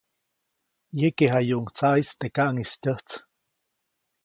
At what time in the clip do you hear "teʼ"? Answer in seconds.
2.19-2.31